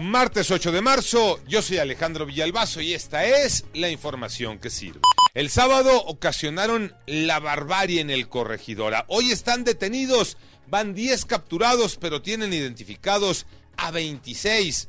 [0.00, 5.00] Martes 8 de marzo, yo soy Alejandro Villalbazo y esta es la información que sirve.
[5.34, 9.04] El sábado ocasionaron la barbarie en el corregidora.
[9.08, 10.36] Hoy están detenidos,
[10.68, 14.88] van 10 capturados, pero tienen identificados a 26.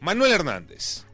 [0.00, 1.04] Manuel Hernández.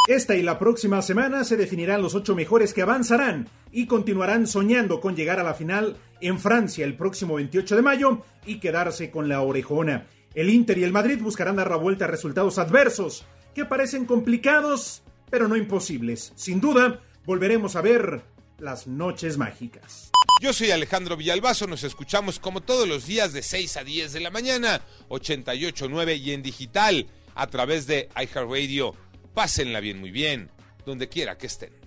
[0.08, 5.00] Esta y la próxima semana se definirán los ocho mejores que avanzarán y continuarán soñando
[5.00, 9.28] con llegar a la final en Francia el próximo 28 de mayo y quedarse con
[9.28, 10.06] la orejona.
[10.34, 13.24] El Inter y el Madrid buscarán dar la vuelta a resultados adversos
[13.56, 16.30] que parecen complicados, pero no imposibles.
[16.36, 18.22] Sin duda, volveremos a ver
[18.58, 20.10] las noches mágicas.
[20.42, 24.20] Yo soy Alejandro Villalbazo, nos escuchamos como todos los días de 6 a 10 de
[24.20, 28.94] la mañana, 88.9 y en digital a través de iHeartRadio.
[29.32, 30.50] Pásenla bien, muy bien,
[30.84, 31.85] donde quiera que estén.